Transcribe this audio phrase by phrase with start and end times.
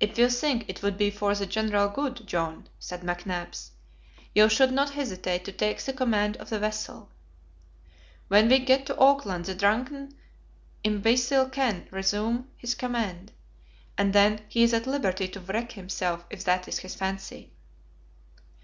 [0.00, 3.70] "If you think it would be for the general good, John," said McNabbs,
[4.34, 7.10] "you should not hesitate to take the command of the vessel.
[8.26, 10.16] When we get to Auckland the drunken
[10.82, 13.30] imbecile can resume his command,
[13.96, 17.52] and then he is at liberty to wreck himself, if that is his fancy."